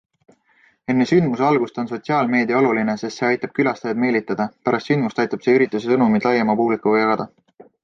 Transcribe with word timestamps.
Enne 0.93 1.05
sündmuse 1.09 1.43
algust 1.49 1.77
on 1.83 1.89
sotsiaalmeedia 1.91 2.61
oluline, 2.63 2.95
sest 3.03 3.21
see 3.23 3.29
aitab 3.29 3.55
külastajaid 3.59 4.03
meelitada, 4.05 4.49
pärast 4.69 4.91
sündmust 4.93 5.23
aitab 5.27 5.47
see 5.47 5.57
ürituse 5.61 5.93
sõnumit 5.95 6.29
laiema 6.31 6.59
publikuga 6.65 7.07
jagada. 7.07 7.31